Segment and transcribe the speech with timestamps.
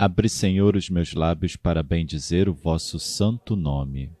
[0.00, 4.12] Abre, Senhor, os meus lábios para bendizer o vosso santo nome.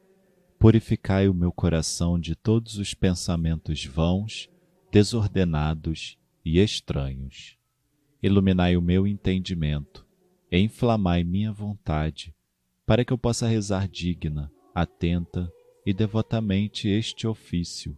[0.58, 4.50] Purificai o meu coração de todos os pensamentos vãos,
[4.90, 7.56] desordenados e estranhos.
[8.20, 10.04] Iluminai o meu entendimento,
[10.50, 12.34] e inflamai minha vontade,
[12.84, 15.48] para que eu possa rezar digna, atenta
[15.86, 17.96] e devotamente este ofício,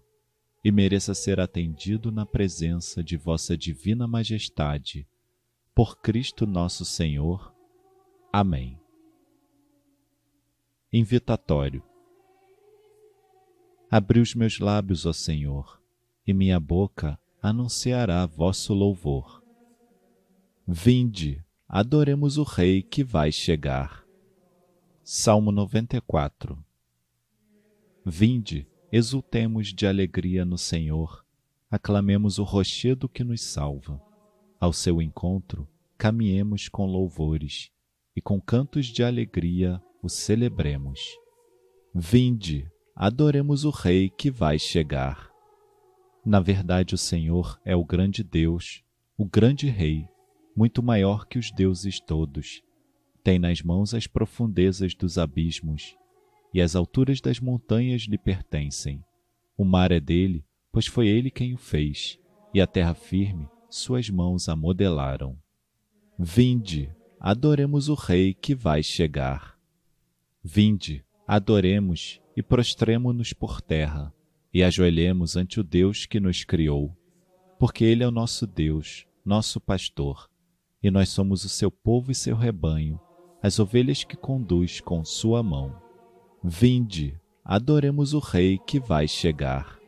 [0.62, 5.08] e mereça ser atendido na presença de vossa divina majestade.
[5.74, 7.58] Por Cristo nosso Senhor.
[8.32, 8.78] Amém.
[10.92, 11.82] Invitatório.
[13.90, 15.82] Abri os meus lábios, ó Senhor,
[16.24, 19.42] e minha boca anunciará vosso louvor.
[20.64, 24.06] Vinde, adoremos o Rei que vai chegar.
[25.02, 26.56] Salmo 94
[28.06, 31.26] Vinde, exultemos de alegria no Senhor,
[31.68, 34.00] aclamemos o rochedo que nos salva.
[34.60, 35.66] Ao seu encontro,
[35.98, 37.72] caminhemos com louvores
[38.16, 41.00] e com cantos de alegria o celebremos.
[41.94, 45.30] Vinde, adoremos o Rei que vai chegar.
[46.24, 48.82] Na verdade, o Senhor é o grande Deus,
[49.16, 50.06] o grande Rei,
[50.54, 52.62] muito maior que os deuses todos.
[53.22, 55.96] Tem nas mãos as profundezas dos abismos,
[56.52, 59.02] e as alturas das montanhas lhe pertencem.
[59.56, 62.18] O mar é dele, pois foi ele quem o fez,
[62.52, 65.38] e a terra firme suas mãos a modelaram.
[66.18, 66.92] Vinde,
[67.22, 69.54] adoremos o Rei que vai chegar.
[70.42, 74.10] Vinde, adoremos e prostremo-nos por terra,
[74.54, 76.96] e ajoelhemos ante o Deus que nos criou,
[77.58, 80.30] porque Ele é o nosso Deus, nosso pastor,
[80.82, 82.98] e nós somos o seu povo e seu rebanho,
[83.42, 85.76] as ovelhas que conduz com sua mão.
[86.42, 89.78] Vinde, adoremos o Rei que vai chegar.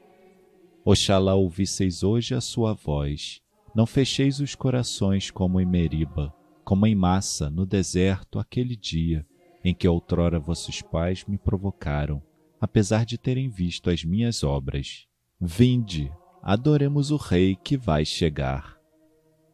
[0.84, 3.40] Oxalá ouvisseis hoje a sua voz,
[3.74, 9.26] não fecheis os corações como em Meriba, como em massa no deserto aquele dia
[9.64, 12.22] em que outrora vossos pais me provocaram,
[12.60, 15.06] apesar de terem visto as minhas obras.
[15.40, 16.10] Vinde,
[16.42, 18.76] adoremos o Rei que vai chegar.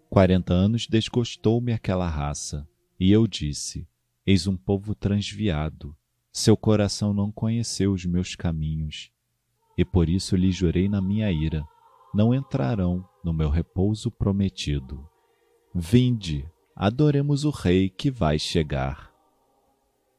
[0.09, 2.67] Quarenta anos desgostou-me aquela raça,
[2.99, 3.87] e eu disse:
[4.27, 5.95] Eis um povo transviado,
[6.33, 9.11] seu coração não conheceu os meus caminhos,
[9.77, 11.63] e por isso lhe jurei na minha ira:
[12.15, 15.07] não entrarão no meu repouso prometido.
[15.75, 16.49] Vinde,
[16.81, 19.13] adoremos o Rei que vai chegar.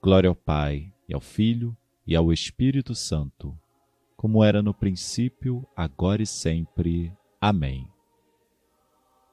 [0.04, 1.74] Glória ao Pai, e ao Filho,
[2.06, 3.58] e ao Espírito Santo,
[4.18, 7.14] como era no princípio, agora e sempre.
[7.40, 7.90] Amém.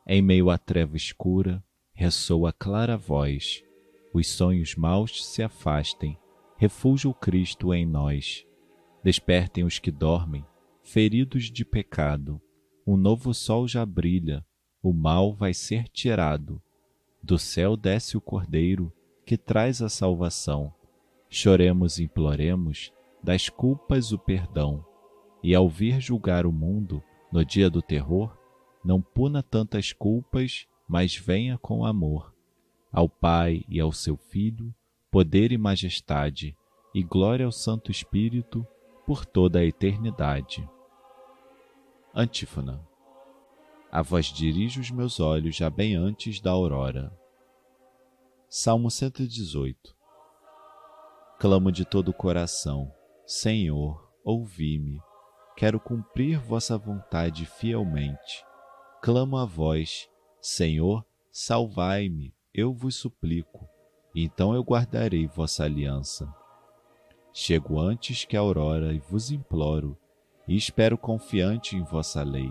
[0.06, 3.64] Em meio à treva escura, ressoa clara voz,
[4.14, 6.16] os sonhos maus se afastem,
[6.56, 8.46] refúgio Cristo em nós.
[9.02, 10.46] Despertem os que dormem,
[10.80, 12.40] feridos de pecado,
[12.86, 14.46] um novo sol já brilha,
[14.80, 16.62] o mal vai ser tirado.
[17.26, 18.92] Do céu desce o Cordeiro,
[19.24, 20.72] que traz a salvação.
[21.28, 24.86] Choremos e imploremos das culpas o perdão,
[25.42, 28.38] e ao vir julgar o mundo no dia do terror,
[28.84, 32.32] não puna tantas culpas, mas venha com amor.
[32.92, 34.72] Ao Pai e ao seu Filho,
[35.10, 36.56] poder e majestade,
[36.94, 38.64] e glória ao Santo Espírito,
[39.04, 40.64] por toda a eternidade.
[42.14, 42.80] Antífona
[43.90, 47.12] a vós dirijo os meus olhos já bem antes da aurora.
[48.48, 49.94] Salmo 118
[51.38, 52.92] Clamo de todo o coração,
[53.26, 55.00] Senhor, ouvi-me.
[55.56, 58.44] Quero cumprir vossa vontade fielmente.
[59.02, 60.08] Clamo a vós,
[60.40, 63.68] Senhor, salvai-me, eu vos suplico.
[64.14, 66.32] Então eu guardarei vossa aliança.
[67.32, 69.98] Chego antes que a aurora e vos imploro,
[70.48, 72.50] e espero confiante em vossa lei.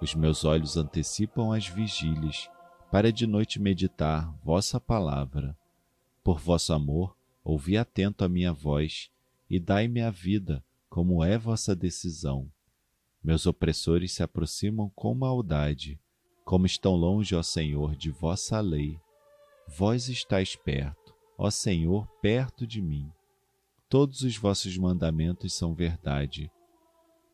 [0.00, 2.48] Os meus olhos antecipam as vigílias,
[2.90, 5.54] para de noite meditar vossa palavra.
[6.24, 9.10] Por vosso amor, ouvi atento a minha voz,
[9.48, 12.50] e dai-me a vida, como é vossa decisão.
[13.22, 16.00] Meus opressores se aproximam com maldade,
[16.46, 18.98] como estão longe, ó Senhor, de vossa lei.
[19.68, 23.12] Vós estáis perto, ó Senhor, perto de mim.
[23.86, 26.50] Todos os vossos mandamentos são verdade.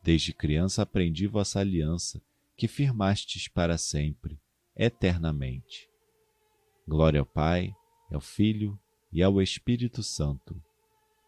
[0.03, 2.21] Desde criança aprendi vossa aliança
[2.57, 4.41] que firmastes para sempre,
[4.75, 5.87] eternamente.
[6.87, 7.71] Glória ao Pai,
[8.11, 8.79] ao Filho
[9.13, 10.59] e ao Espírito Santo,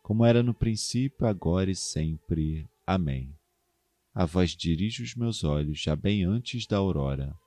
[0.02, 2.68] como era no princípio, agora e sempre.
[2.86, 3.38] Amém.
[4.12, 7.38] A vós dirijo os meus olhos já bem antes da aurora.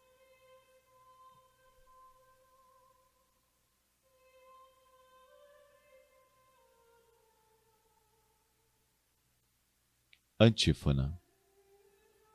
[10.39, 11.22] Antífona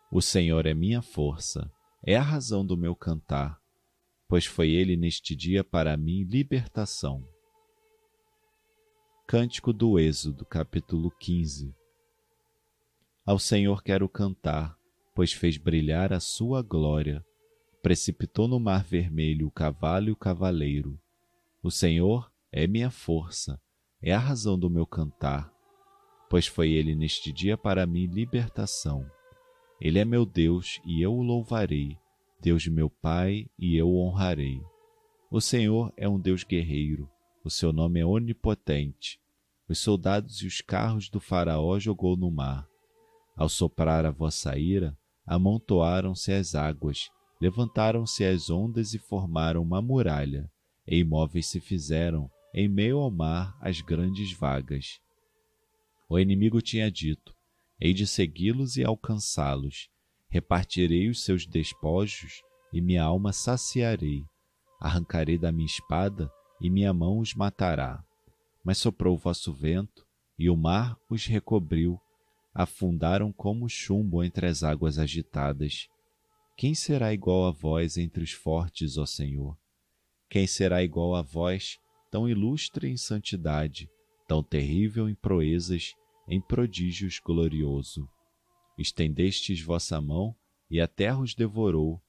[0.10, 1.70] o Senhor é minha força,
[2.02, 3.60] é a razão do meu cantar.
[4.30, 7.26] pois foi ele neste dia para mim libertação.
[9.26, 11.74] Cântico do Êxodo, capítulo 15
[13.26, 14.78] Ao Senhor quero cantar,
[15.14, 17.26] pois fez brilhar a sua glória.
[17.82, 21.00] Precipitou no mar vermelho o cavalo e o cavaleiro.
[21.62, 23.62] O Senhor é minha força,
[24.02, 25.52] é a razão do meu cantar,
[26.30, 29.17] pois foi ele neste dia para mim libertação.
[29.80, 31.98] Ele é meu Deus e eu o louvarei,
[32.42, 34.62] Deus de meu Pai e eu o honrarei.
[35.30, 37.10] O Senhor é um Deus guerreiro,
[37.44, 39.20] o seu nome é onipotente.
[39.70, 42.68] Os soldados e os carros do Faraó jogou no mar.
[43.36, 47.10] Ao soprar a vossa ira, amontoaram-se as águas,
[47.40, 50.50] levantaram-se as ondas e formaram uma muralha,
[50.88, 55.00] e imóveis se fizeram, em meio ao mar, as grandes vagas.
[56.10, 57.36] O inimigo tinha dito:
[57.80, 59.88] Hei de segui-los e alcançá-los.
[60.30, 62.42] Repartirei os seus despojos
[62.74, 64.24] e minha alma saciarei.
[64.80, 68.04] Arrancarei da minha espada e minha mão os matará.
[68.64, 70.04] Mas soprou o vosso vento
[70.40, 72.00] e o mar os recobriu.
[72.52, 75.88] Afundaram como chumbo entre as águas agitadas.
[76.58, 79.56] Quem será igual a vós entre os fortes, ó Senhor?
[80.28, 81.78] Quem será igual a vós,
[82.10, 83.88] tão ilustre em santidade,
[84.28, 85.94] tão terrível em proezas
[86.28, 88.10] em prodígios glorioso.
[88.78, 90.36] Estendestes vossa mão
[90.70, 92.02] e a terra os devorou,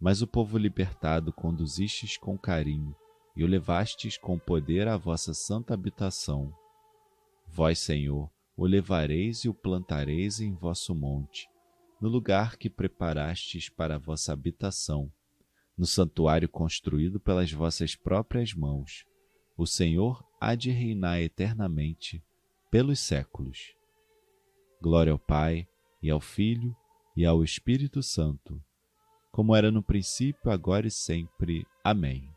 [0.00, 2.94] mas o povo libertado conduzistes com carinho
[3.36, 6.54] e o levastes com poder à vossa santa habitação.
[7.48, 11.48] Vós, Senhor, o levareis e o plantareis em vosso monte,
[12.00, 15.10] no lugar que preparastes para a vossa habitação,
[15.76, 19.04] no santuário construído pelas vossas próprias mãos.
[19.56, 22.22] O Senhor há de reinar eternamente
[22.74, 23.72] pelos séculos.
[24.82, 25.64] Glória ao Pai,
[26.02, 26.76] e ao Filho,
[27.16, 28.60] e ao Espírito Santo,
[29.30, 31.64] como era no princípio, agora e sempre.
[31.84, 32.28] Amém.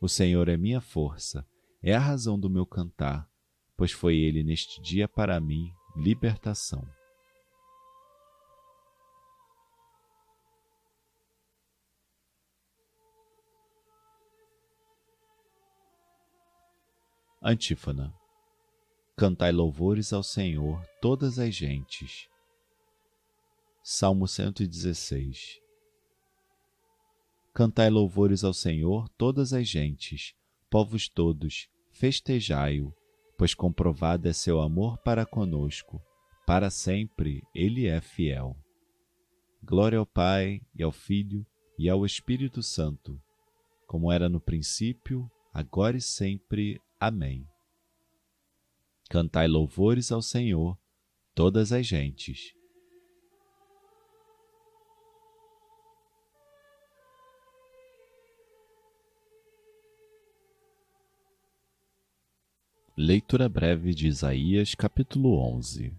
[0.00, 1.46] O Senhor é minha força,
[1.80, 3.30] é a razão do meu cantar,
[3.76, 6.84] pois foi Ele neste dia para mim libertação.
[17.40, 18.12] Antífona
[19.16, 22.28] Cantai louvores ao Senhor, todas as gentes.
[23.80, 25.60] Salmo 116
[27.54, 30.34] Cantai louvores ao Senhor, todas as gentes,
[30.68, 32.92] povos todos, festejai-o,
[33.38, 36.02] pois comprovado é seu amor para conosco,
[36.44, 38.56] para sempre ele é fiel.
[39.62, 41.46] Glória ao Pai, e ao Filho,
[41.78, 43.22] e ao Espírito Santo,
[43.86, 46.80] como era no princípio, agora e sempre.
[46.98, 47.46] Amém.
[49.08, 50.78] Cantai louvores ao Senhor,
[51.34, 52.54] todas as gentes.
[62.96, 65.92] Leitura breve de Isaías, capítulo 11.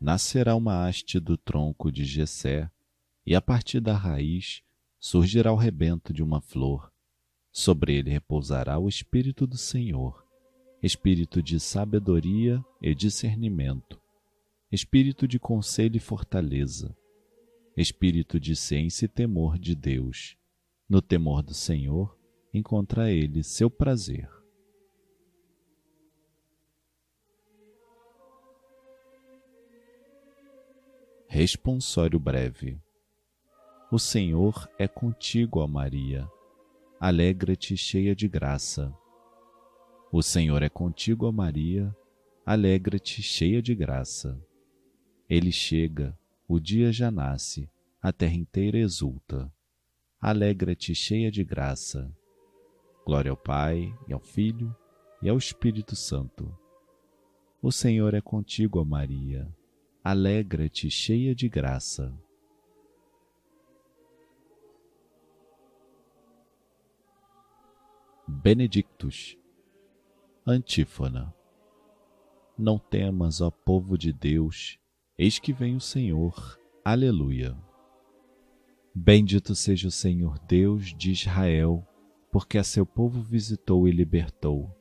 [0.00, 2.70] Nascerá uma haste do tronco de Jessé,
[3.24, 4.62] e a partir da raiz
[5.00, 6.92] surgirá o rebento de uma flor.
[7.50, 10.27] Sobre ele repousará o Espírito do Senhor
[10.82, 14.00] espírito de sabedoria e discernimento,
[14.70, 16.96] espírito de conselho e fortaleza,
[17.76, 20.36] espírito de ciência e temor de Deus.
[20.88, 22.16] No temor do Senhor
[22.54, 24.28] encontra ele seu prazer.
[31.28, 32.80] Responsório breve.
[33.90, 36.28] O Senhor é contigo, ó Maria.
[37.00, 38.94] Alegra-te, cheia de graça.
[40.10, 41.94] O Senhor é contigo, ó Maria,
[42.44, 44.40] alegra-te, cheia de graça.
[45.28, 47.68] Ele chega, o dia já nasce,
[48.00, 49.52] a terra inteira exulta.
[50.18, 52.10] Alegra-te, cheia de graça.
[53.04, 54.74] Glória ao Pai, e ao Filho,
[55.20, 56.56] e ao Espírito Santo.
[57.60, 59.46] O Senhor é contigo, ó Maria,
[60.02, 62.14] alegra-te, cheia de graça.
[68.26, 69.37] Benedictus
[70.50, 71.34] Antífona.
[72.56, 74.78] Não temas, ó povo de Deus,
[75.18, 76.58] eis que vem o Senhor.
[76.82, 77.54] Aleluia.
[78.94, 81.86] Bendito seja o Senhor Deus de Israel,
[82.32, 84.74] porque a seu povo visitou e libertou,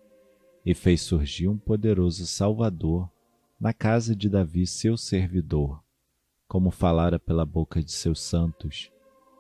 [0.66, 3.12] e fez surgir um poderoso Salvador
[3.60, 5.84] na casa de Davi, seu servidor,
[6.48, 8.90] como falara pela boca de seus santos,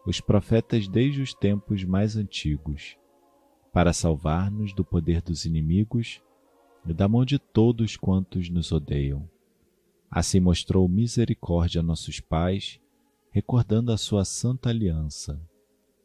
[0.06, 2.98] os profetas desde os tempos mais antigos
[3.78, 6.20] para salvar-nos do poder dos inimigos
[6.84, 9.30] e da mão de todos quantos nos odeiam.
[10.10, 12.80] Assim mostrou misericórdia a nossos pais,
[13.30, 15.40] recordando a sua santa aliança.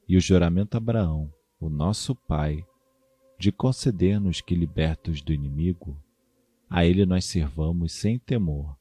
[0.06, 2.62] e o juramento a Abraão, o nosso pai,
[3.38, 5.96] de conceder-nos que, libertos do inimigo,
[6.68, 8.76] a ele nós servamos sem temor,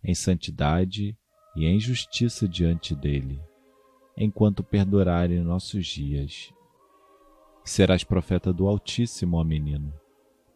[0.00, 1.18] em santidade
[1.56, 3.40] e em justiça diante dele,
[4.16, 6.52] enquanto perdurarem nossos dias.
[7.68, 9.92] Serás profeta do Altíssimo, ó menino,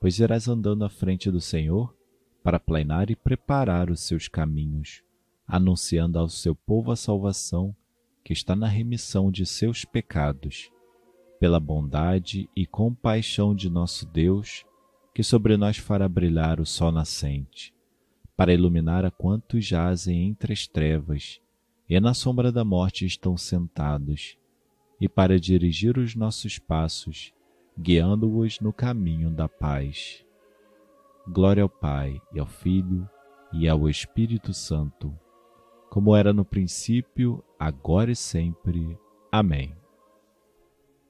[0.00, 1.94] pois irás andando à frente do Senhor
[2.42, 5.02] para planear e preparar os seus caminhos,
[5.46, 7.76] anunciando ao seu povo a salvação
[8.24, 10.72] que está na remissão de seus pecados
[11.38, 14.64] pela bondade e compaixão de nosso Deus,
[15.14, 17.74] que sobre nós fará brilhar o sol nascente,
[18.34, 21.42] para iluminar a quantos jazem entre as trevas
[21.86, 24.38] e na sombra da morte estão sentados,
[25.02, 27.34] e para dirigir os nossos passos,
[27.76, 30.24] guiando-os no caminho da paz.
[31.26, 33.10] Glória ao Pai, e ao Filho,
[33.52, 35.12] e ao Espírito Santo,
[35.90, 38.96] como era no princípio, agora e sempre.
[39.32, 39.76] Amém.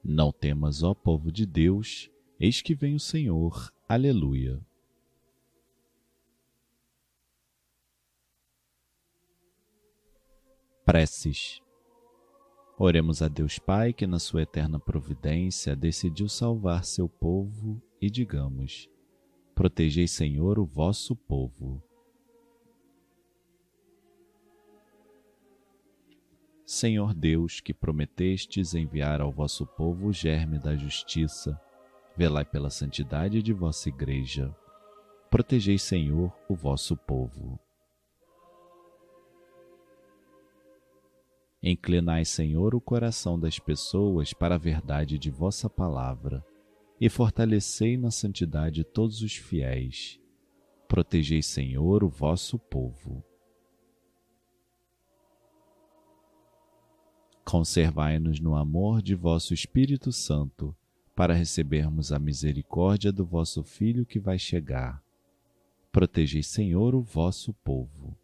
[0.03, 2.09] Não temas, ó povo de Deus,
[2.39, 3.71] eis que vem o Senhor.
[3.87, 4.59] Aleluia.
[10.83, 11.61] Preces.
[12.77, 18.89] Oremos a Deus Pai que, na sua eterna providência, decidiu salvar seu povo e digamos:
[19.53, 21.81] Protegei, Senhor, o vosso povo.
[26.65, 31.59] Senhor Deus, que prometestes enviar ao vosso povo o germe da justiça,
[32.17, 34.53] velai pela santidade de vossa Igreja.
[35.29, 37.59] Protegei, Senhor, o vosso povo.
[41.63, 46.45] Inclinai, Senhor, o coração das pessoas para a verdade de vossa palavra
[46.99, 50.19] e fortalecei na santidade todos os fiéis.
[50.89, 53.23] Protegei, Senhor, o vosso povo.
[57.45, 60.75] Conservai-nos no amor de vosso Espírito Santo,
[61.15, 65.01] para recebermos a misericórdia do vosso Filho que vai chegar.
[65.91, 68.17] Protegei, Senhor, o vosso povo.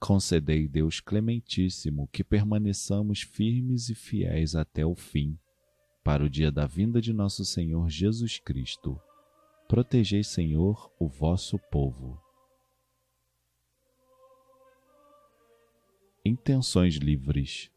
[0.00, 5.38] Concedei, Deus Clementíssimo, que permaneçamos firmes e fiéis até o fim,
[6.02, 8.98] para o dia da vinda de nosso Senhor Jesus Cristo.
[9.68, 12.18] Protegei, Senhor, o vosso povo.
[16.24, 17.70] intenções livres.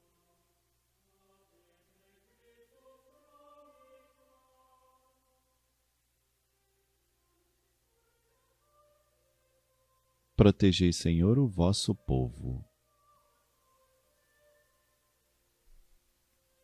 [10.43, 12.65] Protegei, Senhor, o vosso povo.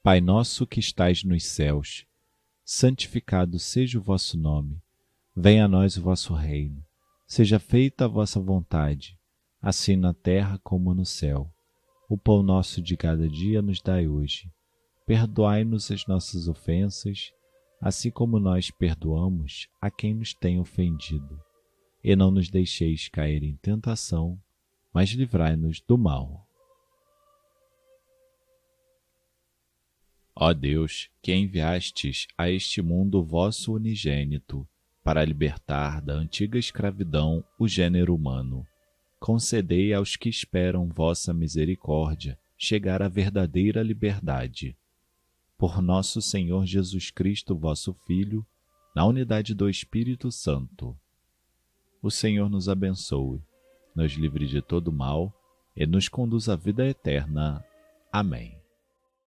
[0.04, 2.06] Pai nosso que estais nos céus,
[2.66, 4.82] santificado seja o vosso nome.
[5.34, 6.84] Venha a nós o vosso reino.
[7.26, 9.18] Seja feita a vossa vontade,
[9.62, 11.50] assim na terra como no céu.
[12.10, 14.52] O pão nosso de cada dia nos dai hoje.
[15.06, 17.32] Perdoai-nos as nossas ofensas,
[17.80, 21.40] assim como nós perdoamos a quem nos tem ofendido.
[22.04, 24.40] E não nos deixeis cair em tentação,
[24.94, 26.48] mas livrai-nos do mal.
[30.36, 34.68] Ó Deus, que enviastes a este mundo o vosso unigênito,
[35.04, 38.66] para libertar da antiga escravidão o gênero humano
[39.20, 44.76] concedei aos que esperam vossa misericórdia chegar à verdadeira liberdade.
[45.58, 48.46] Por nosso Senhor Jesus Cristo, vosso Filho,
[48.96, 50.98] na unidade do Espírito Santo.
[52.02, 53.42] O Senhor nos abençoe,
[53.96, 55.34] nos livre de todo mal
[55.76, 57.64] e nos conduz à vida eterna.
[58.12, 58.59] Amém.